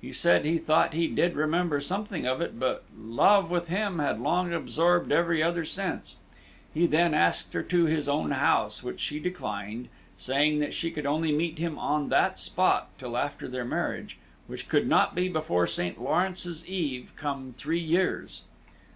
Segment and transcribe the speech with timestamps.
[0.00, 4.20] He said he thought he did remember something of it, but love with him had
[4.20, 6.16] long absorbed every other sense.
[6.72, 11.32] He then asked her to his own house, which she declined, saying she could only
[11.32, 14.16] meet him on that spot till after their marriage,
[14.46, 16.00] which could not be before St.
[16.00, 18.42] Lawrence's Eve come three years.